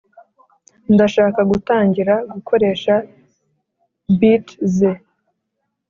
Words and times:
Ndashaka 0.93 1.41
gutangira 1.51 2.13
gukoresha 2.31 2.93
beat 4.19 4.47
ze 4.75 4.91